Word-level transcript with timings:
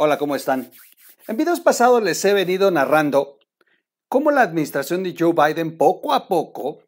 Hola, 0.00 0.16
¿cómo 0.16 0.36
están? 0.36 0.70
En 1.26 1.36
videos 1.36 1.58
pasados 1.58 2.00
les 2.00 2.24
he 2.24 2.32
venido 2.32 2.70
narrando 2.70 3.40
cómo 4.08 4.30
la 4.30 4.42
administración 4.42 5.02
de 5.02 5.16
Joe 5.18 5.32
Biden 5.32 5.76
poco 5.76 6.14
a 6.14 6.28
poco 6.28 6.84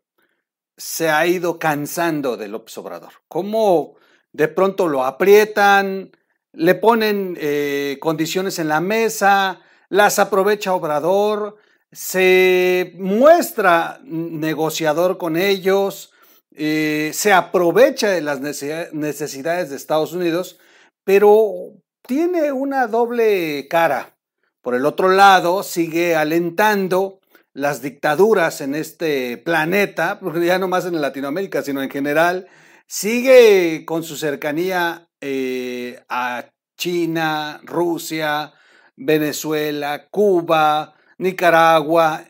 se 0.76 1.10
ha 1.10 1.26
ido 1.26 1.58
cansando 1.58 2.37
del 2.37 2.53
López 2.53 2.78
Obrador. 2.78 3.15
Cómo 3.26 3.96
de 4.31 4.46
pronto 4.46 4.87
lo 4.87 5.04
aprietan, 5.04 6.12
le 6.53 6.76
ponen 6.76 7.37
eh, 7.40 7.99
condiciones 8.01 8.60
en 8.60 8.69
la 8.69 8.81
mesa, 8.81 9.61
las 9.88 10.21
aprovecha 10.21 10.72
Obrador, 10.72 11.56
se 11.90 12.92
muestra 12.97 13.99
negociador 14.04 15.19
con 15.19 15.37
ellos, 15.37 16.12
eh, 16.55 17.11
se 17.12 17.33
aprovecha 17.33 18.09
de 18.09 18.20
las 18.20 18.38
necesidades 18.38 19.69
de 19.69 19.74
Estados 19.74 20.12
Unidos, 20.12 20.61
pero 21.02 21.73
tiene 22.11 22.51
una 22.51 22.89
doble 22.89 23.69
cara. 23.69 24.16
Por 24.62 24.75
el 24.75 24.84
otro 24.84 25.11
lado, 25.11 25.62
sigue 25.62 26.17
alentando 26.17 27.21
las 27.53 27.83
dictaduras 27.83 28.61
en 28.62 28.75
este 28.75 29.37
planeta, 29.39 30.19
ya 30.43 30.59
no 30.59 30.67
más 30.67 30.87
en 30.87 31.01
Latinoamérica, 31.01 31.62
sino 31.62 31.81
en 31.84 31.89
general, 31.89 32.48
sigue 32.89 33.84
con 33.87 34.03
su 34.03 34.17
cercanía 34.17 35.09
eh, 35.20 36.03
a 36.09 36.47
China, 36.77 37.61
Rusia, 37.62 38.55
Venezuela, 38.97 40.09
Cuba, 40.11 40.97
Nicaragua. 41.19 42.25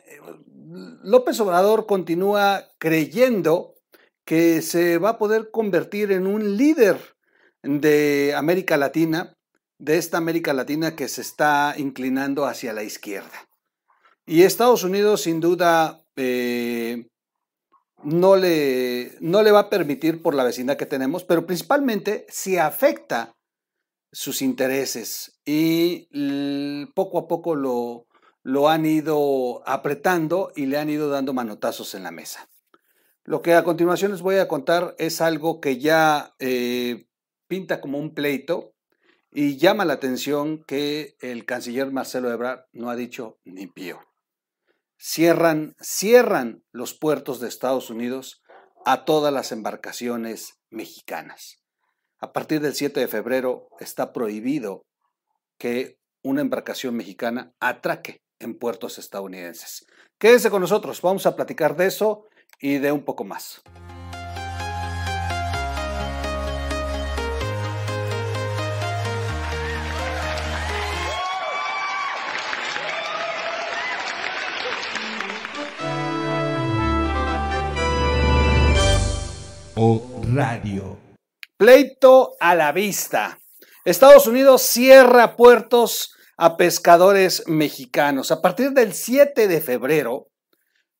López 1.02 1.40
Obrador 1.40 1.86
continúa 1.86 2.68
creyendo 2.76 3.76
que 4.26 4.60
se 4.60 4.98
va 4.98 5.10
a 5.10 5.18
poder 5.18 5.50
convertir 5.50 6.12
en 6.12 6.26
un 6.26 6.58
líder 6.58 6.98
de 7.62 8.34
América 8.36 8.76
Latina 8.76 9.38
de 9.80 9.96
esta 9.96 10.18
América 10.18 10.52
Latina 10.52 10.94
que 10.94 11.08
se 11.08 11.22
está 11.22 11.74
inclinando 11.76 12.44
hacia 12.44 12.74
la 12.74 12.82
izquierda. 12.82 13.48
Y 14.26 14.42
Estados 14.42 14.84
Unidos 14.84 15.22
sin 15.22 15.40
duda 15.40 16.04
eh, 16.16 17.08
no, 18.04 18.36
le, 18.36 19.16
no 19.20 19.42
le 19.42 19.50
va 19.50 19.60
a 19.60 19.70
permitir 19.70 20.22
por 20.22 20.34
la 20.34 20.44
vecindad 20.44 20.76
que 20.76 20.86
tenemos, 20.86 21.24
pero 21.24 21.46
principalmente 21.46 22.26
si 22.28 22.58
afecta 22.58 23.34
sus 24.12 24.42
intereses 24.42 25.40
y 25.46 26.06
poco 26.94 27.18
a 27.18 27.26
poco 27.26 27.54
lo, 27.54 28.06
lo 28.42 28.68
han 28.68 28.84
ido 28.84 29.62
apretando 29.66 30.52
y 30.54 30.66
le 30.66 30.76
han 30.76 30.90
ido 30.90 31.08
dando 31.08 31.32
manotazos 31.32 31.94
en 31.94 32.02
la 32.02 32.10
mesa. 32.10 32.48
Lo 33.24 33.40
que 33.40 33.54
a 33.54 33.64
continuación 33.64 34.12
les 34.12 34.20
voy 34.20 34.36
a 34.36 34.48
contar 34.48 34.94
es 34.98 35.22
algo 35.22 35.60
que 35.60 35.78
ya 35.78 36.34
eh, 36.38 37.06
pinta 37.46 37.80
como 37.80 37.98
un 37.98 38.12
pleito 38.12 38.74
y 39.32 39.56
llama 39.58 39.84
la 39.84 39.94
atención 39.94 40.64
que 40.64 41.16
el 41.20 41.44
canciller 41.44 41.90
Marcelo 41.92 42.30
Ebrard 42.32 42.64
no 42.72 42.90
ha 42.90 42.96
dicho 42.96 43.38
ni 43.44 43.66
pío. 43.66 44.00
Cierran, 44.98 45.74
cierran 45.80 46.62
los 46.72 46.94
puertos 46.94 47.40
de 47.40 47.48
Estados 47.48 47.90
Unidos 47.90 48.42
a 48.84 49.04
todas 49.04 49.32
las 49.32 49.52
embarcaciones 49.52 50.58
mexicanas. 50.68 51.58
A 52.18 52.32
partir 52.32 52.60
del 52.60 52.74
7 52.74 53.00
de 53.00 53.08
febrero 53.08 53.68
está 53.78 54.12
prohibido 54.12 54.84
que 55.58 55.98
una 56.22 56.42
embarcación 56.42 56.96
mexicana 56.96 57.54
atraque 57.60 58.22
en 58.38 58.58
puertos 58.58 58.98
estadounidenses. 58.98 59.86
Quédese 60.18 60.50
con 60.50 60.60
nosotros, 60.60 61.00
vamos 61.00 61.24
a 61.26 61.36
platicar 61.36 61.76
de 61.76 61.86
eso 61.86 62.26
y 62.58 62.78
de 62.78 62.92
un 62.92 63.04
poco 63.04 63.24
más. 63.24 63.62
Radio. 80.34 80.98
Pleito 81.56 82.36
a 82.40 82.54
la 82.54 82.72
vista. 82.72 83.38
Estados 83.84 84.26
Unidos 84.26 84.62
cierra 84.62 85.36
puertos 85.36 86.14
a 86.36 86.56
pescadores 86.56 87.44
mexicanos. 87.46 88.30
A 88.30 88.40
partir 88.40 88.72
del 88.72 88.92
7 88.92 89.48
de 89.48 89.60
febrero, 89.60 90.28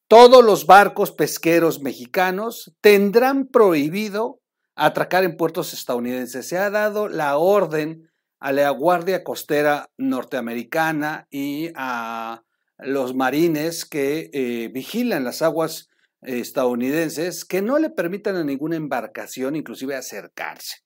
todos 0.09 0.45
los 0.45 0.67
barcos 0.67 1.13
pesqueros 1.13 1.81
mexicanos 1.81 2.75
tendrán 2.81 3.47
prohibido 3.47 4.41
atracar 4.75 5.25
en 5.25 5.37
puertos 5.37 5.73
estadounidenses. 5.75 6.49
Se 6.49 6.59
ha 6.59 6.71
dado 6.71 7.09
la 7.09 7.37
orden 7.37 8.11
a 8.41 8.53
la 8.53 8.71
Guardia 8.71 9.23
Costera 9.23 9.91
norteamericana 9.99 11.27
y 11.31 11.71
a 11.77 12.43
los 12.79 13.15
marines 13.15 13.85
que 13.85 14.31
eh, 14.33 14.71
vigilan 14.73 15.25
las 15.25 15.43
aguas 15.43 15.90
estadounidenses 16.23 17.45
que 17.45 17.63
no 17.63 17.79
le 17.79 17.91
permitan 17.91 18.37
a 18.37 18.45
ninguna 18.45 18.77
embarcación 18.77 19.57
inclusive 19.57 19.97
acercarse. 19.97 20.79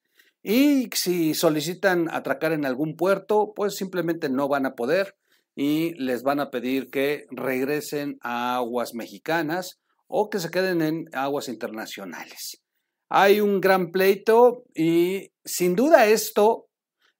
Y 0.42 0.90
si 0.94 1.34
solicitan 1.34 2.08
atracar 2.10 2.52
en 2.52 2.66
algún 2.66 2.96
puerto, 2.96 3.52
pues 3.56 3.76
simplemente 3.76 4.28
no 4.28 4.46
van 4.46 4.66
a 4.66 4.74
poder 4.74 5.16
y 5.56 5.94
les 5.94 6.22
van 6.22 6.40
a 6.40 6.50
pedir 6.50 6.90
que 6.90 7.26
regresen 7.30 8.18
a 8.20 8.56
aguas 8.56 8.94
mexicanas 8.94 9.80
o 10.06 10.28
que 10.28 10.38
se 10.38 10.50
queden 10.50 10.82
en 10.82 11.04
aguas 11.12 11.48
internacionales. 11.48 12.62
Hay 13.08 13.40
un 13.40 13.60
gran 13.60 13.90
pleito 13.90 14.64
y 14.74 15.32
sin 15.44 15.76
duda 15.76 16.06
esto, 16.06 16.68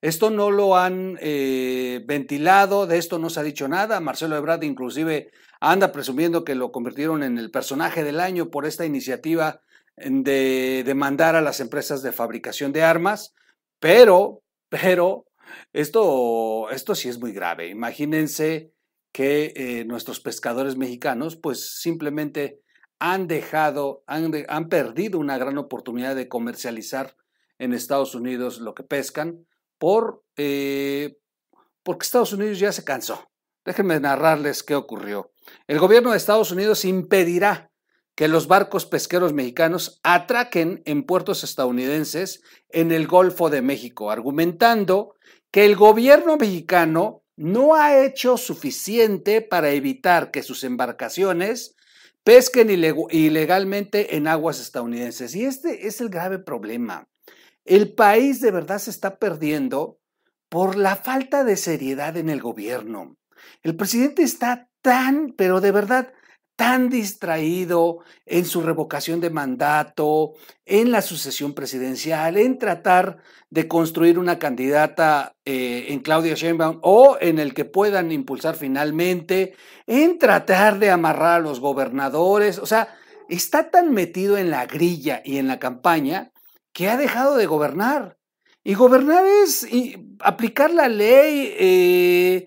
esto 0.03 0.31
no 0.31 0.51
lo 0.51 0.77
han 0.77 1.17
eh, 1.21 2.03
ventilado, 2.07 2.87
de 2.87 2.99
esto 2.99 3.19
no 3.19 3.31
se 3.31 3.41
ha 3.41 3.43
dicho 3.43 3.69
nada. 3.69 4.01
Marcelo 4.01 4.37
Ebrard 4.37 4.65
inclusive 4.65 5.31
anda 5.61 5.93
presumiendo 5.93 6.45
que 6.45 6.55
lo 6.55 6.73
convirtieron 6.73 7.23
en 7.23 7.39
el 7.39 7.51
personaje 7.51 8.05
del 8.05 8.21
año 8.21 8.51
por 8.51 8.67
esta 8.67 8.85
iniciativa 8.85 9.63
de 9.97 10.83
demandar 10.85 11.37
a 11.37 11.41
las 11.41 11.61
empresas 11.61 12.03
de 12.03 12.13
fabricación 12.13 12.73
de 12.73 12.83
armas, 12.83 13.35
pero, 13.79 14.43
pero, 14.69 15.27
esto, 15.73 16.71
esto 16.71 16.95
sí 16.95 17.09
es 17.09 17.19
muy 17.19 17.33
grave. 17.33 17.69
Imagínense 17.69 18.73
que 19.13 19.53
eh, 19.55 19.85
nuestros 19.85 20.21
pescadores 20.21 20.77
mexicanos 20.77 21.37
pues 21.37 21.81
simplemente 21.81 22.61
han 22.99 23.29
dejado, 23.29 24.03
han, 24.07 24.33
han 24.49 24.69
perdido 24.69 25.19
una 25.19 25.39
gran 25.39 25.59
oportunidad 25.59 26.17
de 26.17 26.29
comercializar 26.29 27.17
en 27.59 27.73
Estados 27.73 28.15
Unidos 28.15 28.61
lo 28.61 28.75
que 28.75 28.83
pescan 28.83 29.47
por, 29.79 30.25
eh, 30.37 31.19
porque 31.83 32.05
Estados 32.05 32.33
Unidos 32.33 32.59
ya 32.59 32.73
se 32.73 32.85
cansó. 32.85 33.31
Déjenme 33.65 33.99
narrarles 34.01 34.63
qué 34.63 34.75
ocurrió. 34.75 35.33
El 35.67 35.79
gobierno 35.79 36.11
de 36.11 36.17
Estados 36.17 36.53
Unidos 36.53 36.85
impedirá 36.85 37.71
que 38.15 38.29
los 38.29 38.47
barcos 38.47 38.87
pesqueros 38.87 39.33
mexicanos 39.33 40.01
atraquen 40.03 40.83
en 40.85 41.05
puertos 41.05 41.43
estadounidenses 41.43 42.43
en 42.69 42.93
el 42.93 43.07
Golfo 43.07 43.51
de 43.51 43.63
México, 43.63 44.11
argumentando 44.11 45.15
que 45.51 45.65
el 45.65 45.77
gobierno 45.77 46.37
mexicano 46.37 47.23
no 47.37 47.75
ha 47.75 48.05
hecho 48.05 48.37
suficiente 48.37 49.41
para 49.41 49.71
evitar 49.71 50.31
que 50.31 50.43
sus 50.43 50.63
embarcaciones 50.63 51.75
pesquen 52.23 52.71
ilegalmente 52.71 54.17
en 54.17 54.29
aguas 54.29 54.61
estadounidenses. 54.61 55.35
Y 55.35 55.45
este 55.45 55.87
es 55.87 56.01
el 56.01 56.09
grave 56.09 56.39
problema. 56.39 57.09
El 57.65 57.95
país 57.95 58.41
de 58.41 58.51
verdad 58.51 58.79
se 58.79 58.91
está 58.91 59.19
perdiendo 59.19 59.99
por 60.49 60.77
la 60.77 60.97
falta 60.97 61.43
de 61.43 61.57
seriedad 61.57 62.17
en 62.17 62.31
el 62.31 62.41
gobierno. 62.41 63.17
El 63.63 63.77
presidente 63.77 64.23
está 64.23 64.69
tan, 64.83 65.35
pero 65.37 65.61
de 65.61 65.73
verdad, 65.73 66.13
tan 66.57 66.89
distraído 66.89 67.99
en 68.27 68.45
su 68.45 68.63
revocación 68.63 69.21
de 69.21 69.31
mandato, 69.31 70.35
en 70.65 70.93
la 70.93 71.03
sucesión 71.03 71.53
presidencial, 71.53 72.37
en 72.37 72.59
tratar 72.59 73.19
de 73.51 73.67
construir 73.67 74.19
una 74.19 74.39
candidata 74.39 75.35
eh, 75.45 75.87
en 75.89 76.01
Claudia 76.01 76.35
Sheinbaum 76.35 76.79
o 76.83 77.17
en 77.21 77.39
el 77.39 77.55
que 77.55 77.65
puedan 77.65 78.13
impulsar 78.13 78.55
finalmente, 78.55 79.55
en 79.87 80.19
tratar 80.19 80.79
de 80.79 80.91
amarrar 80.91 81.41
a 81.41 81.45
los 81.45 81.61
gobernadores, 81.61 82.59
o 82.59 82.67
sea, 82.67 82.95
está 83.29 83.71
tan 83.71 83.93
metido 83.93 84.39
en 84.39 84.51
la 84.51 84.67
grilla 84.67 85.23
y 85.25 85.39
en 85.39 85.49
la 85.49 85.59
campaña 85.59 86.31
que 86.73 86.89
ha 86.89 86.97
dejado 86.97 87.37
de 87.37 87.47
gobernar. 87.47 88.19
Y 88.63 88.75
gobernar 88.75 89.25
es 89.27 89.67
aplicar 90.21 90.73
la 90.73 90.89
ley, 90.89 91.55
eh, 91.59 92.47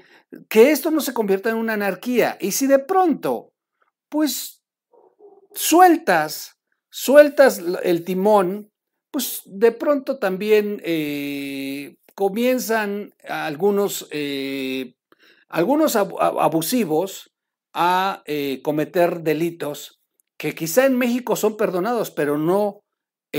que 0.50 0.72
esto 0.72 0.92
no 0.92 1.02
se 1.02 1.14
convierta 1.14 1.50
en 1.50 1.58
una 1.58 1.74
anarquía. 1.74 2.38
Y 2.40 2.52
si 2.52 2.68
de 2.68 2.80
pronto, 2.80 3.54
pues, 4.10 4.62
sueltas, 5.54 6.58
sueltas 6.90 7.62
el 7.84 8.04
timón, 8.04 8.72
pues 9.12 9.42
de 9.46 9.72
pronto 9.72 10.20
también 10.20 10.82
eh, 10.84 11.98
comienzan 12.16 13.14
algunos, 13.28 14.08
eh, 14.12 14.96
algunos 15.48 15.96
abusivos 15.96 17.34
a 17.74 18.24
eh, 18.26 18.62
cometer 18.64 19.22
delitos 19.22 20.02
que 20.38 20.54
quizá 20.54 20.86
en 20.86 20.98
México 20.98 21.36
son 21.36 21.58
perdonados, 21.58 22.12
pero 22.12 22.38
no 22.38 22.84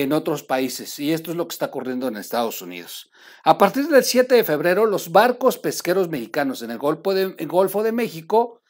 en 0.02 0.12
otros 0.12 0.42
países 0.42 0.98
y 0.98 1.12
esto 1.12 1.30
es 1.30 1.36
lo 1.36 1.46
que 1.48 1.52
está 1.52 1.66
ocurriendo 1.66 2.08
en 2.08 2.16
Estados 2.16 2.62
Unidos. 2.62 3.10
A 3.44 3.58
partir 3.58 3.88
del 3.88 4.04
7 4.04 4.34
de 4.34 4.44
febrero, 4.44 4.86
los 4.86 5.12
barcos 5.12 5.58
pesqueros 5.58 6.08
mexicanos 6.08 6.62
en 6.62 6.70
el 6.70 6.78
Golfo 6.78 7.14
de, 7.14 7.34
el 7.36 7.48
Golfo 7.48 7.82
de 7.82 7.92
México 7.92 8.60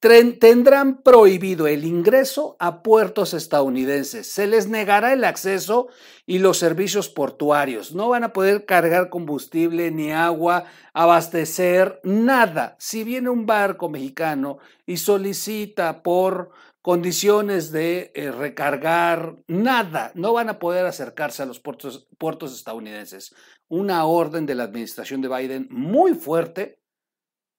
tendrán 0.00 1.02
prohibido 1.02 1.66
el 1.66 1.84
ingreso 1.84 2.56
a 2.60 2.82
puertos 2.82 3.34
estadounidenses. 3.34 4.30
Se 4.30 4.46
les 4.46 4.68
negará 4.68 5.12
el 5.12 5.24
acceso 5.24 5.88
y 6.24 6.38
los 6.38 6.58
servicios 6.58 7.08
portuarios. 7.08 7.94
No 7.94 8.08
van 8.08 8.22
a 8.22 8.32
poder 8.32 8.64
cargar 8.64 9.10
combustible 9.10 9.90
ni 9.90 10.12
agua, 10.12 10.64
abastecer, 10.92 12.00
nada. 12.04 12.76
Si 12.78 13.02
viene 13.02 13.28
un 13.28 13.44
barco 13.44 13.88
mexicano 13.88 14.58
y 14.86 14.98
solicita 14.98 16.02
por 16.02 16.50
condiciones 16.80 17.72
de 17.72 18.12
eh, 18.14 18.30
recargar, 18.30 19.36
nada, 19.48 20.12
no 20.14 20.32
van 20.32 20.48
a 20.48 20.60
poder 20.60 20.86
acercarse 20.86 21.42
a 21.42 21.46
los 21.46 21.58
puertos, 21.58 22.06
puertos 22.18 22.54
estadounidenses. 22.54 23.34
Una 23.68 24.04
orden 24.04 24.46
de 24.46 24.54
la 24.54 24.64
administración 24.64 25.20
de 25.20 25.28
Biden 25.28 25.66
muy 25.70 26.14
fuerte 26.14 26.78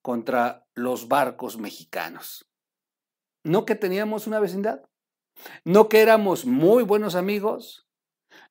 contra 0.09 0.65
los 0.73 1.07
barcos 1.07 1.59
mexicanos. 1.59 2.49
No 3.43 3.63
que 3.63 3.75
teníamos 3.75 4.25
una 4.25 4.39
vecindad, 4.39 4.81
no 5.63 5.87
que 5.87 5.99
éramos 5.99 6.45
muy 6.45 6.81
buenos 6.81 7.13
amigos, 7.13 7.87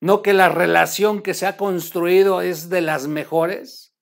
no 0.01 0.23
que 0.23 0.35
la 0.35 0.51
relación 0.51 1.21
que 1.21 1.35
se 1.35 1.47
ha 1.47 1.57
construido 1.57 2.43
es 2.43 2.69
de 2.69 2.81
las 2.81 3.09
mejores. 3.09 3.93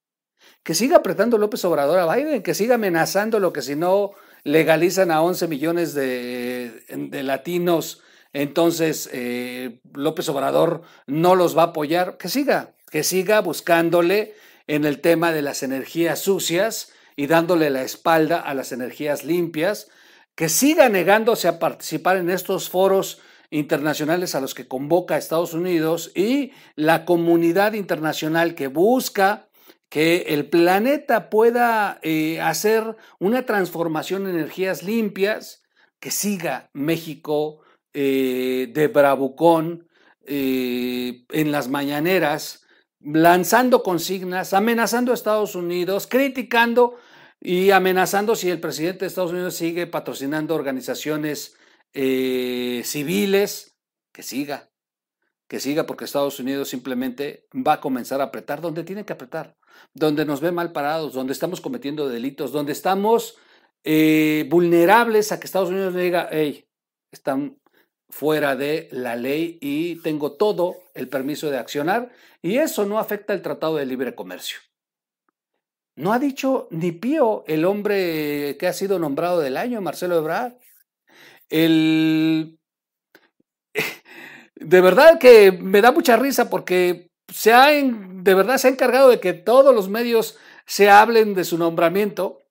Que 0.64 0.74
siga 0.74 0.98
apretando 0.98 1.38
López 1.38 1.64
Obrador 1.64 1.98
a 1.98 2.14
Biden, 2.14 2.42
que 2.42 2.52
siga 2.52 2.74
amenazando 2.74 3.40
lo 3.40 3.54
que 3.54 3.62
si 3.62 3.74
no 3.74 4.10
legalizan 4.44 5.10
a 5.10 5.22
11 5.22 5.48
millones 5.48 5.94
de, 5.94 6.84
latinos, 7.24 8.02
entonces 8.34 9.08
eh, 9.14 9.80
López 9.94 10.28
Obrador 10.28 10.82
no 11.06 11.34
los 11.34 11.56
va 11.56 11.62
a 11.62 11.66
apoyar. 11.68 12.18
Que 12.18 12.28
siga, 12.28 12.74
que 12.90 13.02
siga 13.02 13.40
buscándole 13.40 14.34
en 14.66 14.84
el 14.84 15.00
tema 15.00 15.32
de 15.32 15.40
las 15.40 15.62
energías 15.62 16.18
sucias 16.18 16.92
y 17.16 17.26
dándole 17.26 17.70
la 17.70 17.82
espalda 17.82 18.40
a 18.40 18.54
las 18.54 18.72
energías 18.72 19.24
limpias, 19.24 19.88
que 20.34 20.48
siga 20.48 20.88
negándose 20.88 21.48
a 21.48 21.58
participar 21.58 22.18
en 22.18 22.30
estos 22.30 22.68
foros 22.68 23.20
internacionales 23.50 24.34
a 24.34 24.40
los 24.40 24.54
que 24.54 24.68
convoca 24.68 25.16
Estados 25.16 25.54
Unidos 25.54 26.12
y 26.14 26.52
la 26.74 27.04
comunidad 27.04 27.72
internacional 27.72 28.54
que 28.54 28.66
busca 28.68 29.48
que 29.88 30.26
el 30.28 30.48
planeta 30.48 31.30
pueda 31.30 31.98
eh, 32.02 32.40
hacer 32.40 32.96
una 33.18 33.46
transformación 33.46 34.26
en 34.26 34.36
energías 34.36 34.82
limpias, 34.82 35.62
que 36.00 36.10
siga 36.10 36.70
México 36.72 37.60
eh, 37.94 38.70
de 38.74 38.88
bravucón 38.88 39.88
eh, 40.26 41.24
en 41.30 41.52
las 41.52 41.68
mañaneras, 41.68 42.66
lanzando 43.00 43.82
consignas, 43.82 44.52
amenazando 44.52 45.12
a 45.12 45.14
Estados 45.14 45.54
Unidos, 45.54 46.08
criticando 46.08 46.96
y 47.40 47.70
amenazando 47.70 48.34
si 48.34 48.50
el 48.50 48.60
presidente 48.60 49.00
de 49.00 49.06
Estados 49.08 49.32
Unidos 49.32 49.54
sigue 49.54 49.86
patrocinando 49.86 50.54
organizaciones 50.54 51.56
eh, 51.92 52.82
civiles, 52.84 53.76
que 54.12 54.22
siga, 54.22 54.70
que 55.48 55.60
siga 55.60 55.86
porque 55.86 56.04
Estados 56.04 56.40
Unidos 56.40 56.68
simplemente 56.68 57.46
va 57.54 57.74
a 57.74 57.80
comenzar 57.80 58.20
a 58.20 58.24
apretar 58.24 58.60
donde 58.60 58.84
tiene 58.84 59.04
que 59.04 59.12
apretar, 59.12 59.56
donde 59.94 60.24
nos 60.24 60.40
ve 60.40 60.52
mal 60.52 60.72
parados, 60.72 61.12
donde 61.12 61.32
estamos 61.32 61.60
cometiendo 61.60 62.08
delitos, 62.08 62.52
donde 62.52 62.72
estamos 62.72 63.36
eh, 63.84 64.46
vulnerables 64.50 65.30
a 65.30 65.38
que 65.38 65.46
Estados 65.46 65.68
Unidos 65.68 65.94
diga, 65.94 66.28
hey, 66.32 66.66
están 67.12 67.58
fuera 68.08 68.56
de 68.56 68.88
la 68.92 69.16
ley 69.16 69.58
y 69.60 69.96
tengo 69.96 70.32
todo 70.32 70.76
el 70.94 71.08
permiso 71.08 71.50
de 71.50 71.58
accionar 71.58 72.12
y 72.42 72.58
eso 72.58 72.86
no 72.86 72.98
afecta 72.98 73.32
el 73.32 73.42
Tratado 73.42 73.76
de 73.76 73.86
Libre 73.86 74.14
Comercio. 74.14 74.58
No 75.96 76.12
ha 76.12 76.18
dicho 76.18 76.68
ni 76.70 76.92
pío 76.92 77.42
el 77.46 77.64
hombre 77.64 78.56
que 78.58 78.66
ha 78.66 78.74
sido 78.74 78.98
nombrado 78.98 79.40
del 79.40 79.56
año, 79.56 79.80
Marcelo 79.80 80.18
Ebrard. 80.18 80.52
El... 81.48 82.58
De 84.54 84.80
verdad 84.80 85.18
que 85.18 85.52
me 85.52 85.80
da 85.80 85.92
mucha 85.92 86.16
risa 86.16 86.50
porque 86.50 87.10
se 87.28 87.52
ha, 87.52 87.68
de 87.68 88.34
verdad 88.34 88.58
se 88.58 88.68
ha 88.68 88.70
encargado 88.70 89.10
de 89.10 89.20
que 89.20 89.34
todos 89.34 89.74
los 89.74 89.88
medios 89.88 90.38
se 90.64 90.88
hablen 90.88 91.34
de 91.34 91.44
su 91.44 91.58
nombramiento, 91.58 92.42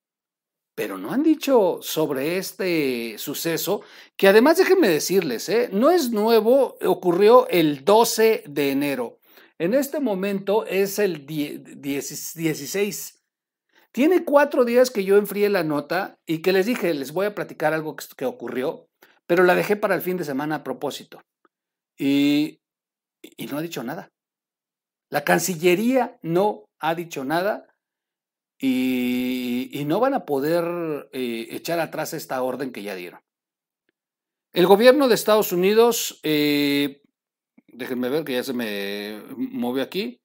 pero 0.75 0.97
no 0.97 1.11
han 1.11 1.23
dicho 1.23 1.79
sobre 1.81 2.37
este 2.37 3.17
suceso, 3.17 3.81
que 4.15 4.27
además 4.27 4.57
déjenme 4.57 4.87
decirles, 4.87 5.49
¿eh? 5.49 5.69
no 5.71 5.89
es 5.89 6.11
nuevo, 6.11 6.77
ocurrió 6.83 7.47
el 7.49 7.83
12 7.83 8.43
de 8.47 8.71
enero. 8.71 9.19
En 9.57 9.73
este 9.73 9.99
momento 9.99 10.65
es 10.65 10.99
el 10.99 11.25
16 11.25 13.24
tiene 13.95 14.25
cuatro 14.25 14.65
días 14.65 14.91
que 14.91 15.05
yo 15.05 15.15
enfrié 15.15 15.47
la 15.47 15.63
nota 15.63 16.19
y 16.25 16.41
que 16.41 16.51
les 16.51 16.65
dije, 16.65 16.93
les 16.93 17.13
voy 17.13 17.27
a 17.27 17.33
platicar 17.33 17.73
algo 17.73 17.95
que, 17.95 18.25
ocurrió, 18.25 18.89
pero 19.25 19.45
la 19.45 19.55
dejé 19.55 19.77
para 19.77 19.95
el 19.95 20.01
fin 20.01 20.17
de 20.17 20.25
semana 20.25 20.55
a 20.55 20.63
propósito. 20.65 21.21
Y, 21.97 22.59
y 23.21 23.47
no 23.47 23.57
ha 23.57 23.61
dicho 23.61 23.85
nada. 23.85 24.11
La 25.09 25.23
Cancillería 25.23 26.19
no 26.21 26.65
ha 26.77 26.93
dicho 26.93 27.23
nada 27.23 27.73
y, 28.59 29.69
y 29.71 29.85
no 29.85 30.01
van 30.01 30.13
a 30.13 30.25
poder 30.25 31.07
eh, 31.13 31.47
echar 31.51 31.79
atrás 31.79 32.13
esta 32.13 32.43
orden 32.43 32.73
que 32.73 32.83
ya 32.83 32.95
dieron. 32.95 33.21
El 34.51 34.67
gobierno 34.67 35.07
de 35.07 35.15
Estados 35.15 35.53
Unidos, 35.53 36.19
eh, 36.23 37.01
déjenme 37.67 38.09
ver 38.09 38.25
que 38.25 38.33
ya 38.33 38.43
se 38.43 38.51
me 38.51 39.23
movió 39.37 39.83
aquí, 39.83 40.19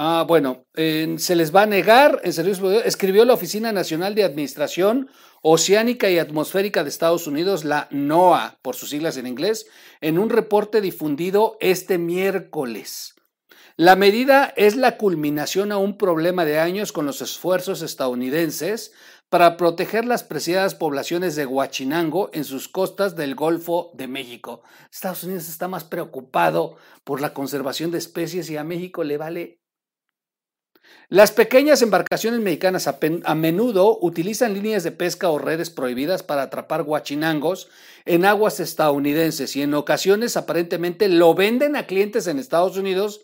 Ah, 0.00 0.24
bueno, 0.28 0.64
se 0.76 1.34
les 1.34 1.52
va 1.52 1.62
a 1.62 1.66
negar 1.66 2.20
en 2.22 2.32
servicio 2.32 2.70
escribió 2.84 3.24
la 3.24 3.34
Oficina 3.34 3.72
Nacional 3.72 4.14
de 4.14 4.22
Administración 4.22 5.10
Oceánica 5.42 6.08
y 6.08 6.20
Atmosférica 6.20 6.84
de 6.84 6.88
Estados 6.88 7.26
Unidos, 7.26 7.64
la 7.64 7.88
NOAA, 7.90 8.60
por 8.62 8.76
sus 8.76 8.90
siglas 8.90 9.16
en 9.16 9.26
inglés, 9.26 9.66
en 10.00 10.20
un 10.20 10.30
reporte 10.30 10.80
difundido 10.80 11.56
este 11.58 11.98
miércoles. 11.98 13.16
La 13.74 13.96
medida 13.96 14.52
es 14.56 14.76
la 14.76 14.98
culminación 14.98 15.72
a 15.72 15.78
un 15.78 15.98
problema 15.98 16.44
de 16.44 16.60
años 16.60 16.92
con 16.92 17.04
los 17.04 17.20
esfuerzos 17.20 17.82
estadounidenses 17.82 18.92
para 19.28 19.56
proteger 19.56 20.04
las 20.04 20.22
preciadas 20.22 20.76
poblaciones 20.76 21.34
de 21.34 21.44
Huachinango 21.44 22.30
en 22.32 22.44
sus 22.44 22.68
costas 22.68 23.16
del 23.16 23.34
Golfo 23.34 23.90
de 23.94 24.06
México. 24.06 24.62
Estados 24.92 25.24
Unidos 25.24 25.48
está 25.48 25.66
más 25.66 25.82
preocupado 25.82 26.76
por 27.02 27.20
la 27.20 27.34
conservación 27.34 27.90
de 27.90 27.98
especies 27.98 28.48
y 28.48 28.56
a 28.56 28.62
México 28.62 29.02
le 29.02 29.18
vale 29.18 29.57
las 31.10 31.32
pequeñas 31.32 31.80
embarcaciones 31.80 32.40
mexicanas 32.40 32.86
a, 32.86 32.98
menudo 33.34 33.98
utilizan 34.02 34.52
líneas 34.52 34.84
de 34.84 34.92
pesca 34.92 35.30
o 35.30 35.38
redes 35.38 35.70
prohibidas 35.70 36.22
para 36.22 36.42
atrapar 36.42 36.82
guachinangos 36.82 37.70
en 38.04 38.26
aguas 38.26 38.60
estadounidenses 38.60 39.56
y 39.56 39.62
en 39.62 39.72
ocasiones 39.72 40.36
aparentemente 40.36 41.08
lo 41.08 41.34
venden 41.34 41.76
a 41.76 41.86
clientes 41.86 42.26
en 42.26 42.38
Estados 42.38 42.76
Unidos 42.76 43.22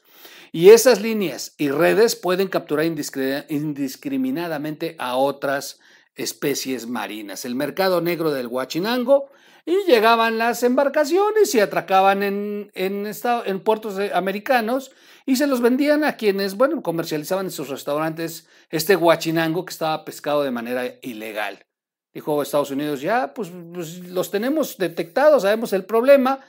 y 0.50 0.70
esas 0.70 1.02
líneas 1.02 1.52
y 1.58 1.68
redes 1.68 2.16
pueden 2.16 2.48
capturar 2.48 2.86
indiscriminadamente 2.86 4.96
a 4.98 5.16
otras 5.16 5.78
especies 6.16 6.86
marinas. 6.86 7.44
El 7.44 7.54
mercado 7.54 8.00
negro 8.00 8.32
del 8.32 8.48
guachinango 8.48 9.28
y 9.66 9.84
llegaban 9.86 10.38
las 10.38 10.62
embarcaciones 10.62 11.54
y 11.54 11.60
atracaban 11.60 12.22
en, 12.22 12.70
en, 12.74 13.10
en 13.46 13.60
puertos 13.60 13.98
americanos 14.12 14.92
y 15.26 15.36
se 15.36 15.46
los 15.46 15.62
vendían 15.62 16.04
a 16.04 16.16
quienes, 16.16 16.54
bueno, 16.54 16.82
comercializaban 16.82 17.46
en 17.46 17.50
sus 17.50 17.68
restaurantes 17.68 18.46
este 18.70 18.94
guachinango 18.94 19.64
que 19.64 19.72
estaba 19.72 20.04
pescado 20.04 20.42
de 20.42 20.50
manera 20.50 20.84
ilegal. 21.00 21.64
Dijo 22.12 22.42
Estados 22.42 22.70
Unidos, 22.70 23.00
ya, 23.00 23.32
pues, 23.32 23.50
pues 23.72 23.98
los 24.08 24.30
tenemos 24.30 24.76
detectados, 24.76 25.42
sabemos 25.42 25.72
el 25.72 25.84
problema. 25.84 26.40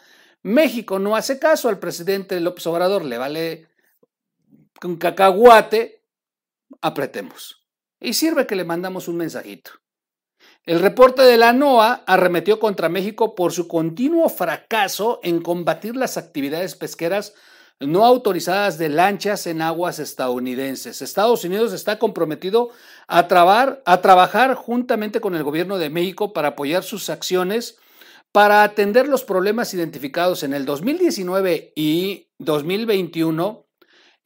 México 0.43 0.99
no 0.99 1.15
hace 1.15 1.39
caso 1.39 1.69
al 1.69 1.79
presidente 1.79 2.39
López 2.39 2.67
Obrador, 2.67 3.03
le 3.05 3.17
vale 3.17 3.67
un 4.83 4.97
cacahuate, 4.97 6.03
apretemos. 6.81 7.65
Y 7.99 8.13
sirve 8.13 8.45
que 8.45 8.55
le 8.55 8.65
mandamos 8.65 9.07
un 9.07 9.17
mensajito. 9.17 9.71
El 10.65 10.79
reporte 10.79 11.21
de 11.21 11.37
la 11.37 11.53
NOAA 11.53 12.03
arremetió 12.07 12.59
contra 12.59 12.89
México 12.89 13.35
por 13.35 13.51
su 13.51 13.67
continuo 13.67 14.29
fracaso 14.29 15.19
en 15.21 15.41
combatir 15.41 15.95
las 15.95 16.17
actividades 16.17 16.73
pesqueras 16.73 17.35
no 17.79 18.03
autorizadas 18.03 18.79
de 18.79 18.89
lanchas 18.89 19.45
en 19.45 19.61
aguas 19.61 19.99
estadounidenses. 19.99 21.03
Estados 21.03 21.43
Unidos 21.43 21.71
está 21.71 21.99
comprometido 21.99 22.69
a, 23.07 23.27
trabajar 23.27 24.55
juntamente 24.55 25.21
con 25.21 25.35
el 25.35 25.43
gobierno 25.43 25.77
de 25.77 25.91
México 25.91 26.33
para 26.33 26.49
apoyar 26.49 26.83
sus 26.83 27.09
acciones 27.11 27.77
para 28.31 28.63
atender 28.63 29.07
los 29.07 29.23
problemas 29.23 29.73
identificados 29.73 30.41
en 30.41 30.53
el 30.53 30.65
2019 30.65 31.73
y 31.75 32.27
2021 32.39 33.64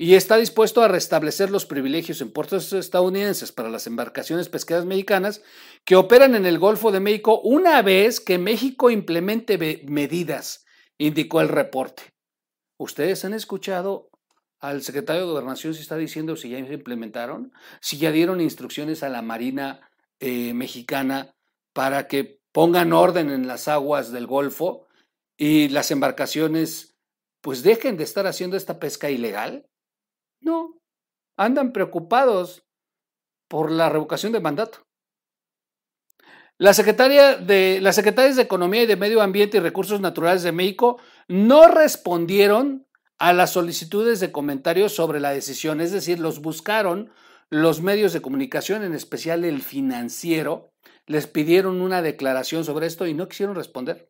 y 0.02 0.16
está 0.16 0.38
dispuesto 0.38 0.82
a 0.82 0.88
restablecer 0.88 1.52
los 1.52 1.66
privilegios 1.66 2.22
en 2.22 2.32
puertos 2.32 2.72
estadounidenses 2.72 3.52
para 3.52 3.70
las 3.70 3.86
embarcaciones 3.86 4.48
pesqueras 4.48 4.86
mexicanas 4.86 5.42
que 5.84 5.98
operan 5.98 6.36
en 6.36 6.46
el 6.46 6.58
Golfo 6.58 6.94
de 6.94 7.02
México 7.02 7.42
una 7.42 7.82
vez 7.82 8.22
que 8.22 8.38
México 8.38 8.90
implemente 8.90 9.58
medidas, 9.86 10.66
indicó 10.98 11.42
el 11.42 11.50
reporte. 11.50 12.04
¿Ustedes 12.78 13.26
han 13.26 13.34
escuchado 13.34 14.10
al 14.62 14.84
secretario 14.84 15.24
de 15.24 15.32
Gobernación 15.32 15.74
si 15.74 15.82
está 15.82 15.98
diciendo 15.98 16.38
si 16.38 16.50
ya 16.50 16.60
implementaron? 16.60 17.52
Si 17.82 17.98
ya 17.98 18.14
dieron 18.14 18.40
instrucciones 18.40 19.04
a 19.04 19.10
la 19.10 19.22
Marina 19.22 19.92
eh, 20.22 20.54
mexicana 20.54 21.36
para 21.74 22.08
que 22.08 22.40
pongan 22.54 22.94
orden 22.94 23.30
en 23.30 23.48
las 23.48 23.68
aguas 23.68 24.14
del 24.14 24.28
Golfo 24.28 24.88
y 25.38 25.68
las 25.68 25.92
embarcaciones 25.92 26.96
pues 27.42 27.64
dejen 27.64 27.98
de 27.98 28.06
estar 28.06 28.28
haciendo 28.28 28.56
esta 28.56 28.80
pesca 28.80 29.10
ilegal? 29.10 29.69
No, 30.42 30.80
andan 31.38 31.72
preocupados 31.74 32.64
por 33.48 33.72
la 33.72 33.90
revocación 33.90 34.32
de 34.32 34.40
mandato. 34.40 34.80
La 36.58 36.74
secretaria 36.74 37.38
de, 37.38 37.80
las 37.82 37.96
secretarias 37.96 38.36
de 38.36 38.42
Economía 38.42 38.84
y 38.84 38.86
de 38.86 38.98
Medio 38.98 39.22
Ambiente 39.22 39.58
y 39.58 39.62
Recursos 39.62 40.02
Naturales 40.02 40.44
de 40.44 40.52
México 40.52 41.00
no 41.30 41.70
respondieron 41.70 42.86
a 43.18 43.32
las 43.32 43.54
solicitudes 43.54 44.20
de 44.20 44.32
comentarios 44.32 44.94
sobre 44.94 45.22
la 45.22 45.32
decisión, 45.32 45.80
es 45.80 45.92
decir, 45.92 46.20
los 46.20 46.42
buscaron 46.42 47.12
los 47.50 47.82
medios 47.82 48.14
de 48.14 48.22
comunicación, 48.22 48.84
en 48.84 48.94
especial 48.94 49.44
el 49.44 49.62
financiero, 49.62 50.72
les 51.06 51.28
pidieron 51.28 51.82
una 51.82 52.02
declaración 52.02 52.64
sobre 52.64 52.88
esto 52.88 53.08
y 53.08 53.14
no 53.14 53.28
quisieron 53.28 53.56
responder. 53.56 54.10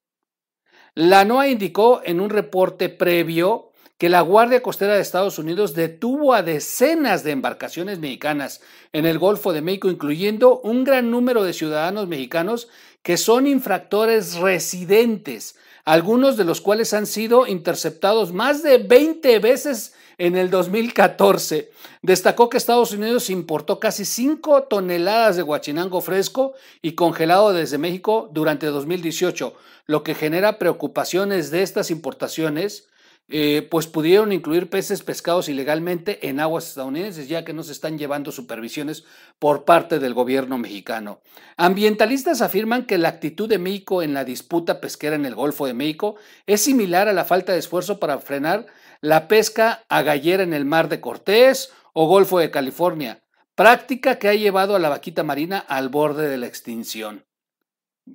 La 0.95 1.23
NOAA 1.23 1.49
indicó 1.49 2.01
en 2.03 2.19
un 2.19 2.29
reporte 2.29 2.89
previo 2.89 3.68
que 3.99 4.07
la 4.07 4.21
Guardia 4.21 4.63
Costera 4.63 4.95
de 4.95 5.01
Estados 5.01 5.39
Unidos 5.39 5.75
detuvo 5.75 6.33
a 6.33 6.41
decenas 6.41 7.25
de 7.25 7.31
embarcaciones 7.31 7.99
mexicanas 7.99 8.61
en 8.93 9.05
el 9.05 9.19
Golfo 9.19 9.51
de 9.51 9.61
México, 9.61 9.89
incluyendo 9.89 10.61
un 10.61 10.85
gran 10.85 11.11
número 11.11 11.43
de 11.43 11.51
ciudadanos 11.51 12.07
mexicanos 12.07 12.69
que 13.03 13.17
son 13.17 13.45
infractores 13.45 14.35
residentes, 14.35 15.57
algunos 15.83 16.37
de 16.37 16.45
los 16.45 16.61
cuales 16.61 16.93
han 16.93 17.07
sido 17.07 17.45
interceptados 17.45 18.31
más 18.31 18.63
de 18.63 18.77
20 18.77 19.37
veces 19.39 19.93
en 20.17 20.37
el 20.37 20.49
2014. 20.49 21.69
Destacó 22.01 22.49
que 22.49 22.55
Estados 22.55 22.93
Unidos 22.93 23.29
importó 23.29 23.81
casi 23.81 24.05
5 24.05 24.63
toneladas 24.63 25.35
de 25.35 25.41
guachinango 25.41 25.99
fresco 25.99 26.53
y 26.81 26.93
congelado 26.93 27.51
desde 27.51 27.77
México 27.77 28.29
durante 28.31 28.67
2018, 28.67 29.53
lo 29.87 30.03
que 30.03 30.15
genera 30.15 30.57
preocupaciones 30.57 31.51
de 31.51 31.63
estas 31.63 31.91
importaciones 31.91 32.87
eh, 33.31 33.67
pues 33.69 33.85
pudieron 33.85 34.31
incluir 34.31 34.71
peces 34.71 35.03
pescados 35.03 35.49
ilegalmente 35.49 36.27
en 36.27 36.39
aguas 36.39 36.67
estadounidenses, 36.67 37.27
ya 37.29 37.45
que 37.45 37.53
no 37.53 37.61
se 37.61 37.73
están 37.73 37.99
llevando 37.99 38.31
supervisiones 38.31 39.03
por 39.37 39.65
parte 39.65 39.99
del 39.99 40.15
gobierno 40.15 40.57
mexicano. 40.57 41.21
Ambientalistas 41.55 42.41
afirman 42.41 42.87
que 42.87 42.97
la 42.97 43.09
actitud 43.09 43.47
de 43.47 43.59
México 43.59 44.01
en 44.01 44.15
la 44.15 44.25
disputa 44.25 44.81
pesquera 44.81 45.15
en 45.15 45.27
el 45.27 45.35
Golfo 45.35 45.67
de 45.67 45.75
México 45.75 46.15
es 46.47 46.61
similar 46.61 47.07
a 47.07 47.13
la 47.13 47.23
falta 47.23 47.53
de 47.53 47.59
esfuerzo 47.59 47.99
para 47.99 48.17
frenar 48.17 48.65
la 48.99 49.27
pesca 49.27 49.85
a 49.89 50.01
gallera 50.01 50.41
en 50.41 50.53
el 50.53 50.65
Mar 50.65 50.89
de 50.89 50.99
Cortés 50.99 51.71
o 51.93 52.07
Golfo 52.07 52.39
de 52.39 52.49
California, 52.49 53.21
práctica 53.53 54.17
que 54.17 54.27
ha 54.27 54.33
llevado 54.33 54.75
a 54.75 54.79
la 54.79 54.89
vaquita 54.89 55.23
marina 55.23 55.59
al 55.59 55.89
borde 55.89 56.27
de 56.27 56.37
la 56.37 56.47
extinción. 56.47 57.27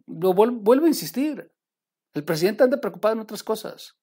Lo 0.09 0.33
vuelvo 0.35 0.87
a 0.87 0.89
insistir, 0.89 1.53
el 2.15 2.25
presidente 2.25 2.65
anda 2.65 2.81
preocupado 2.81 3.15
en 3.15 3.21
otras 3.21 3.45
cosas. 3.45 3.97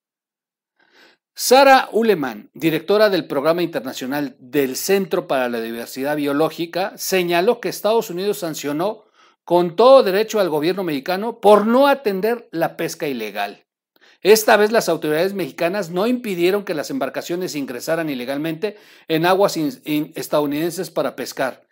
Sara 1.33 1.87
Uleman, 1.93 2.49
directora 2.53 3.09
del 3.09 3.25
Programa 3.25 3.63
Internacional 3.63 4.35
del 4.37 4.75
Centro 4.75 5.27
para 5.27 5.47
la 5.47 5.61
Diversidad 5.61 6.17
Biológica, 6.17 6.91
señaló 6.97 7.61
que 7.61 7.69
Estados 7.69 8.09
Unidos 8.09 8.39
sancionó 8.39 9.05
con 9.45 9.77
todo 9.77 10.03
derecho 10.03 10.41
al 10.41 10.49
gobierno 10.49 10.83
mexicano 10.83 11.39
por 11.39 11.65
no 11.65 11.87
atender 11.87 12.49
la 12.51 12.75
pesca 12.75 13.07
ilegal. 13.07 13.65
Esta 14.21 14.57
vez 14.57 14.73
las 14.73 14.89
autoridades 14.89 15.33
mexicanas 15.33 15.89
no 15.89 16.05
impidieron 16.05 16.65
que 16.65 16.75
las 16.75 16.91
embarcaciones 16.91 17.55
ingresaran 17.55 18.09
ilegalmente 18.09 18.77
en 19.07 19.25
aguas 19.25 19.57
estadounidenses 19.57 20.91
para 20.91 21.15
pescar. 21.15 21.65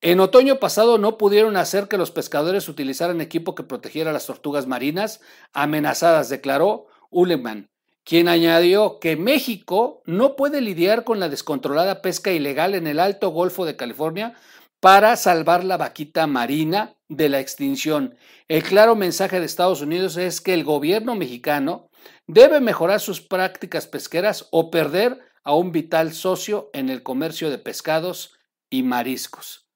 En 0.00 0.18
otoño 0.20 0.56
pasado 0.56 0.98
no 0.98 1.16
pudieron 1.16 1.56
hacer 1.56 1.88
que 1.88 1.96
los 1.96 2.10
pescadores 2.10 2.68
utilizaran 2.68 3.20
equipo 3.20 3.54
que 3.54 3.62
protegiera 3.62 4.10
a 4.10 4.12
las 4.12 4.26
tortugas 4.26 4.66
marinas 4.66 5.20
amenazadas, 5.54 6.28
declaró 6.28 6.88
Uleman 7.08 7.70
quien 8.06 8.28
añadió 8.28 9.00
que 9.00 9.16
México 9.16 10.00
no 10.06 10.36
puede 10.36 10.60
lidiar 10.60 11.02
con 11.02 11.18
la 11.18 11.28
descontrolada 11.28 12.02
pesca 12.02 12.30
ilegal 12.30 12.76
en 12.76 12.86
el 12.86 13.00
Alto 13.00 13.30
Golfo 13.30 13.66
de 13.66 13.74
California 13.74 14.34
para 14.78 15.16
salvar 15.16 15.64
la 15.64 15.76
vaquita 15.76 16.28
marina 16.28 16.94
de 17.08 17.28
la 17.28 17.40
extinción. 17.40 18.16
El 18.46 18.62
claro 18.62 18.94
mensaje 18.94 19.40
de 19.40 19.46
Estados 19.46 19.80
Unidos 19.80 20.16
es 20.16 20.40
que 20.40 20.54
el 20.54 20.62
gobierno 20.62 21.16
mexicano 21.16 21.90
debe 22.28 22.60
mejorar 22.60 23.00
sus 23.00 23.20
prácticas 23.20 23.88
pesqueras 23.88 24.46
o 24.52 24.70
perder 24.70 25.18
a 25.42 25.54
un 25.54 25.72
vital 25.72 26.12
socio 26.12 26.70
en 26.74 26.90
el 26.90 27.02
comercio 27.02 27.50
de 27.50 27.58
pescados 27.58 28.38
y 28.70 28.84
mariscos. 28.84 29.68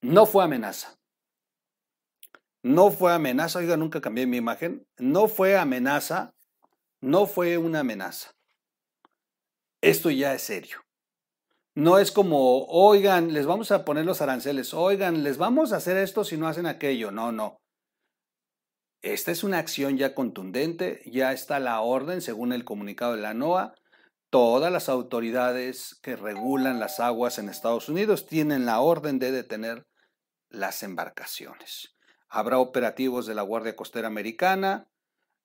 No 0.00 0.24
fue 0.24 0.42
amenaza. 0.42 0.97
No 2.62 2.90
fue 2.90 3.12
amenaza, 3.12 3.60
oiga, 3.60 3.76
nunca 3.76 4.00
cambié 4.00 4.26
mi 4.26 4.36
imagen. 4.36 4.86
No 4.98 5.28
fue 5.28 5.56
amenaza, 5.56 6.34
no 7.00 7.26
fue 7.26 7.56
una 7.56 7.80
amenaza. 7.80 8.32
Esto 9.80 10.10
ya 10.10 10.34
es 10.34 10.42
serio. 10.42 10.80
No 11.76 11.98
es 11.98 12.10
como, 12.10 12.64
oigan, 12.64 13.32
les 13.32 13.46
vamos 13.46 13.70
a 13.70 13.84
poner 13.84 14.04
los 14.04 14.20
aranceles, 14.20 14.74
oigan, 14.74 15.22
les 15.22 15.38
vamos 15.38 15.72
a 15.72 15.76
hacer 15.76 15.96
esto 15.96 16.24
si 16.24 16.36
no 16.36 16.48
hacen 16.48 16.66
aquello. 16.66 17.12
No, 17.12 17.30
no. 17.30 17.58
Esta 19.00 19.30
es 19.30 19.44
una 19.44 19.58
acción 19.58 19.96
ya 19.96 20.12
contundente, 20.12 21.00
ya 21.06 21.32
está 21.32 21.60
la 21.60 21.80
orden, 21.80 22.20
según 22.20 22.52
el 22.52 22.64
comunicado 22.64 23.14
de 23.14 23.22
la 23.22 23.34
NOAA. 23.34 23.74
Todas 24.30 24.72
las 24.72 24.88
autoridades 24.88 25.96
que 26.02 26.16
regulan 26.16 26.80
las 26.80 26.98
aguas 26.98 27.38
en 27.38 27.48
Estados 27.48 27.88
Unidos 27.88 28.26
tienen 28.26 28.66
la 28.66 28.80
orden 28.80 29.20
de 29.20 29.30
detener 29.30 29.86
las 30.50 30.82
embarcaciones 30.82 31.97
habrá 32.28 32.58
operativos 32.58 33.26
de 33.26 33.34
la 33.34 33.42
Guardia 33.42 33.76
Costera 33.76 34.08
Americana 34.08 34.88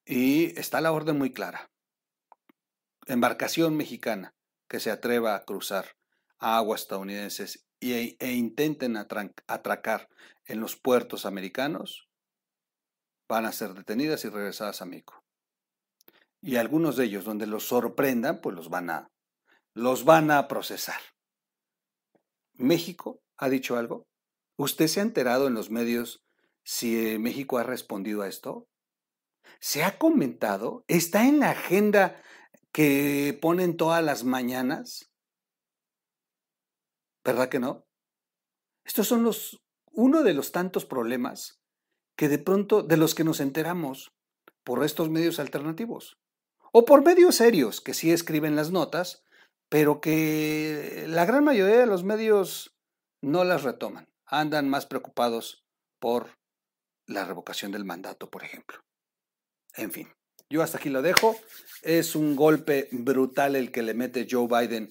y 0.04 0.58
está 0.58 0.80
la 0.80 0.92
orden 0.92 1.18
muy 1.18 1.32
clara. 1.32 1.70
Embarcación 3.06 3.76
mexicana 3.76 4.34
que 4.68 4.80
se 4.80 4.90
atreva 4.90 5.34
a 5.34 5.44
cruzar 5.44 5.96
a 6.38 6.56
aguas 6.56 6.82
estadounidenses 6.82 7.66
e, 7.80 8.16
e 8.18 8.32
intenten 8.32 8.96
atracar 8.96 10.08
en 10.46 10.60
los 10.60 10.76
puertos 10.76 11.26
americanos 11.26 12.08
van 13.28 13.46
a 13.46 13.52
ser 13.52 13.74
detenidas 13.74 14.24
y 14.24 14.28
regresadas 14.28 14.82
a 14.82 14.84
México. 14.84 15.24
Y 16.40 16.56
algunos 16.56 16.96
de 16.96 17.06
ellos, 17.06 17.24
donde 17.24 17.46
los 17.46 17.66
sorprendan, 17.68 18.40
pues 18.40 18.54
los 18.54 18.68
van 18.68 18.90
a, 18.90 19.10
los 19.72 20.04
van 20.04 20.30
a 20.30 20.46
procesar. 20.46 21.00
¿México 22.52 23.22
ha 23.38 23.48
dicho 23.48 23.76
algo? 23.76 24.06
¿Usted 24.56 24.86
se 24.86 25.00
ha 25.00 25.02
enterado 25.02 25.48
en 25.48 25.54
los 25.54 25.70
medios 25.70 26.23
si 26.64 27.18
México 27.18 27.58
ha 27.58 27.62
respondido 27.62 28.22
a 28.22 28.28
esto? 28.28 28.66
¿Se 29.60 29.84
ha 29.84 29.98
comentado? 29.98 30.84
¿Está 30.88 31.26
en 31.28 31.40
la 31.40 31.50
agenda 31.50 32.20
que 32.72 33.38
ponen 33.40 33.76
todas 33.76 34.02
las 34.02 34.24
mañanas? 34.24 35.12
¿Verdad 37.24 37.48
que 37.48 37.60
no? 37.60 37.86
Estos 38.84 39.06
son 39.06 39.22
los 39.22 39.62
uno 39.92 40.22
de 40.22 40.34
los 40.34 40.52
tantos 40.52 40.84
problemas 40.84 41.60
que 42.16 42.28
de 42.28 42.38
pronto 42.38 42.82
de 42.82 42.96
los 42.96 43.14
que 43.14 43.24
nos 43.24 43.40
enteramos 43.40 44.12
por 44.64 44.84
estos 44.84 45.08
medios 45.10 45.38
alternativos 45.38 46.18
o 46.72 46.84
por 46.84 47.04
medios 47.04 47.36
serios 47.36 47.80
que 47.80 47.94
sí 47.94 48.10
escriben 48.10 48.56
las 48.56 48.70
notas, 48.72 49.24
pero 49.68 50.00
que 50.00 51.06
la 51.08 51.24
gran 51.24 51.44
mayoría 51.44 51.78
de 51.78 51.86
los 51.86 52.04
medios 52.04 52.76
no 53.22 53.44
las 53.44 53.62
retoman, 53.62 54.08
andan 54.26 54.68
más 54.68 54.86
preocupados 54.86 55.64
por 56.00 56.30
la 57.06 57.24
revocación 57.24 57.72
del 57.72 57.84
mandato, 57.84 58.30
por 58.30 58.44
ejemplo. 58.44 58.78
En 59.76 59.90
fin, 59.90 60.08
yo 60.48 60.62
hasta 60.62 60.78
aquí 60.78 60.88
lo 60.90 61.02
dejo. 61.02 61.36
Es 61.82 62.14
un 62.14 62.36
golpe 62.36 62.88
brutal 62.92 63.56
el 63.56 63.72
que 63.72 63.82
le 63.82 63.94
mete 63.94 64.26
Joe 64.30 64.46
Biden 64.46 64.90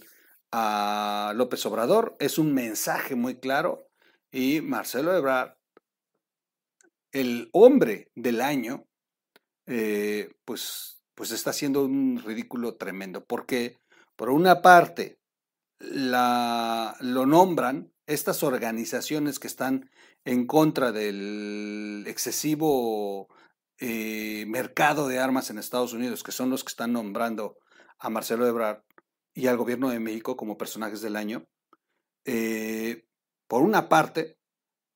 a 0.52 1.34
López 1.36 1.66
Obrador. 1.66 2.16
Es 2.20 2.38
un 2.38 2.54
mensaje 2.54 3.16
muy 3.16 3.36
claro. 3.36 3.88
Y 4.32 4.62
Marcelo 4.62 5.16
Ebrard, 5.16 5.56
el 7.12 7.50
hombre 7.54 8.10
del 8.16 8.42
año, 8.42 8.86
eh, 9.68 10.34
pues, 10.46 11.04
pues 11.16 11.32
está 11.32 11.52
haciendo 11.52 11.86
un 11.86 12.22
ridículo 12.24 12.76
tremendo. 12.76 13.24
Porque, 13.24 13.78
por 14.16 14.30
una 14.30 14.62
parte, 14.62 15.20
la, 15.80 16.96
lo 17.00 17.26
nombran 17.26 17.93
estas 18.06 18.44
organizaciones 18.44 19.40
que 19.40 19.48
están 19.48 19.90
en 20.26 20.46
contra 20.48 20.92
del 20.92 22.04
excesivo 22.08 23.28
eh, 23.80 24.46
mercado 24.48 25.08
de 25.08 25.20
armas 25.20 25.50
en 25.50 25.58
Estados 25.58 25.94
Unidos, 25.94 26.24
que 26.24 26.32
son 26.32 26.50
los 26.50 26.64
que 26.64 26.70
están 26.70 26.94
nombrando 26.94 27.58
a 28.00 28.10
Marcelo 28.10 28.48
Ebrard 28.48 28.84
y 29.34 29.48
al 29.48 29.58
gobierno 29.58 29.90
de 29.90 30.00
México 30.00 30.38
como 30.38 30.58
personajes 30.58 31.02
del 31.02 31.16
año, 31.16 31.46
eh, 32.26 33.08
por 33.48 33.62
una 33.64 33.90
parte 33.90 34.38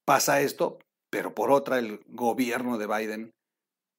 pasa 0.06 0.42
esto, 0.42 0.80
pero 1.10 1.34
por 1.34 1.52
otra 1.52 1.80
el 1.80 2.02
gobierno 2.08 2.78
de 2.78 2.88
Biden 2.88 3.36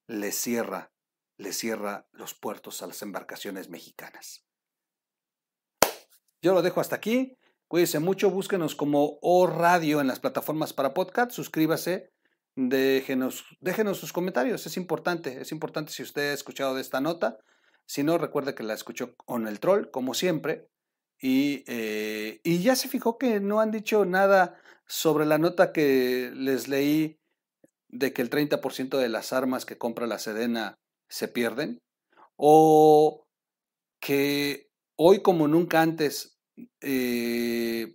le 0.06 0.32
cierra 0.32 0.90
le 1.38 1.52
cierra 1.52 2.08
los 2.12 2.34
puertos 2.34 2.82
a 2.82 2.86
las 2.86 3.00
embarcaciones 3.02 3.70
mexicanas. 3.70 4.44
Yo 6.42 6.52
lo 6.52 6.62
dejo 6.62 6.80
hasta 6.80 6.96
aquí. 6.96 7.38
Cuídense 7.68 7.98
mucho, 7.98 8.30
búsquenos 8.30 8.74
como 8.74 9.18
O 9.20 9.46
Radio 9.46 10.00
en 10.00 10.06
las 10.06 10.20
plataformas 10.20 10.72
para 10.72 10.94
podcast, 10.94 11.32
suscríbase, 11.32 12.10
déjenos, 12.56 13.44
déjenos 13.60 13.98
sus 13.98 14.10
comentarios, 14.10 14.66
es 14.66 14.78
importante, 14.78 15.42
es 15.42 15.52
importante 15.52 15.92
si 15.92 16.02
usted 16.02 16.30
ha 16.30 16.32
escuchado 16.32 16.74
de 16.74 16.80
esta 16.80 17.02
nota. 17.02 17.36
Si 17.84 18.02
no, 18.02 18.16
recuerde 18.16 18.54
que 18.54 18.62
la 18.62 18.72
escuchó 18.72 19.14
con 19.16 19.46
el 19.46 19.60
troll, 19.60 19.90
como 19.90 20.14
siempre. 20.14 20.66
Y, 21.20 21.62
eh, 21.66 22.40
y 22.42 22.62
ya 22.62 22.74
se 22.74 22.88
fijó 22.88 23.18
que 23.18 23.38
no 23.38 23.60
han 23.60 23.70
dicho 23.70 24.06
nada 24.06 24.58
sobre 24.86 25.26
la 25.26 25.36
nota 25.36 25.72
que 25.72 26.30
les 26.34 26.68
leí 26.68 27.18
de 27.88 28.14
que 28.14 28.22
el 28.22 28.30
30% 28.30 28.96
de 28.96 29.08
las 29.10 29.34
armas 29.34 29.66
que 29.66 29.76
compra 29.76 30.06
la 30.06 30.18
Sedena 30.18 30.78
se 31.10 31.28
pierden. 31.28 31.80
O 32.36 33.26
que 34.00 34.70
hoy 34.96 35.20
como 35.20 35.48
nunca 35.48 35.82
antes 35.82 36.37
eh, 36.80 37.94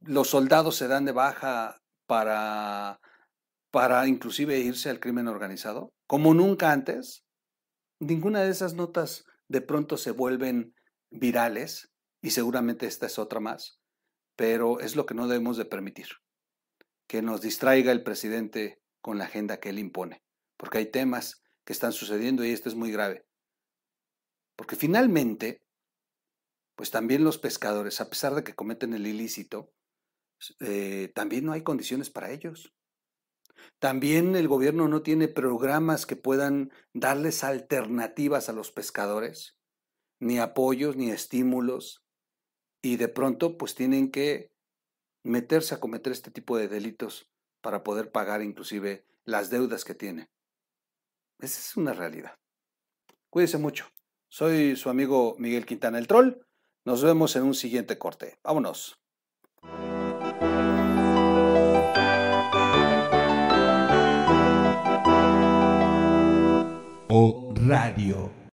los 0.00 0.28
soldados 0.28 0.76
se 0.76 0.88
dan 0.88 1.04
de 1.04 1.12
baja 1.12 1.82
para, 2.06 3.00
para 3.70 4.06
inclusive 4.06 4.58
irse 4.58 4.90
al 4.90 5.00
crimen 5.00 5.28
organizado, 5.28 5.92
como 6.06 6.34
nunca 6.34 6.72
antes. 6.72 7.24
Ninguna 7.98 8.42
de 8.42 8.50
esas 8.50 8.74
notas 8.74 9.24
de 9.48 9.60
pronto 9.60 9.96
se 9.96 10.10
vuelven 10.10 10.74
virales 11.10 11.90
y 12.22 12.30
seguramente 12.30 12.86
esta 12.86 13.06
es 13.06 13.18
otra 13.18 13.40
más, 13.40 13.80
pero 14.36 14.80
es 14.80 14.96
lo 14.96 15.06
que 15.06 15.14
no 15.14 15.28
debemos 15.28 15.56
de 15.56 15.64
permitir, 15.64 16.08
que 17.08 17.22
nos 17.22 17.40
distraiga 17.40 17.92
el 17.92 18.02
presidente 18.02 18.80
con 19.00 19.18
la 19.18 19.24
agenda 19.24 19.58
que 19.58 19.70
él 19.70 19.78
impone, 19.78 20.22
porque 20.56 20.78
hay 20.78 20.90
temas 20.90 21.42
que 21.64 21.72
están 21.72 21.92
sucediendo 21.92 22.44
y 22.44 22.50
esto 22.50 22.68
es 22.68 22.74
muy 22.74 22.90
grave. 22.90 23.24
Porque 24.56 24.76
finalmente 24.76 25.62
pues 26.76 26.90
también 26.90 27.24
los 27.24 27.38
pescadores, 27.38 28.00
a 28.00 28.08
pesar 28.08 28.34
de 28.34 28.44
que 28.44 28.54
cometen 28.54 28.94
el 28.94 29.06
ilícito, 29.06 29.72
eh, 30.60 31.10
también 31.14 31.46
no 31.46 31.52
hay 31.52 31.62
condiciones 31.62 32.10
para 32.10 32.30
ellos. 32.30 32.74
También 33.78 34.36
el 34.36 34.48
gobierno 34.48 34.86
no 34.86 35.02
tiene 35.02 35.28
programas 35.28 36.06
que 36.06 36.16
puedan 36.16 36.70
darles 36.92 37.42
alternativas 37.42 38.48
a 38.48 38.52
los 38.52 38.70
pescadores, 38.70 39.58
ni 40.20 40.38
apoyos, 40.38 40.96
ni 40.96 41.10
estímulos, 41.10 42.04
y 42.82 42.96
de 42.96 43.08
pronto 43.08 43.56
pues 43.56 43.74
tienen 43.74 44.10
que 44.10 44.52
meterse 45.24 45.74
a 45.74 45.80
cometer 45.80 46.12
este 46.12 46.30
tipo 46.30 46.56
de 46.56 46.68
delitos 46.68 47.30
para 47.60 47.82
poder 47.82 48.12
pagar 48.12 48.42
inclusive 48.42 49.06
las 49.24 49.50
deudas 49.50 49.84
que 49.84 49.94
tienen. 49.94 50.30
Esa 51.40 51.58
es 51.58 51.76
una 51.76 51.92
realidad. 51.92 52.38
Cuídense 53.30 53.58
mucho. 53.58 53.86
Soy 54.28 54.76
su 54.76 54.88
amigo 54.88 55.34
Miguel 55.38 55.66
Quintana 55.66 55.98
el 55.98 56.06
Troll. 56.06 56.45
Nos 56.86 57.02
vemos 57.02 57.34
en 57.34 57.42
un 57.42 57.54
siguiente 57.54 57.98
corte. 57.98 58.38
Vámonos. 58.44 59.00
O 67.08 67.52
Radio. 67.56 68.45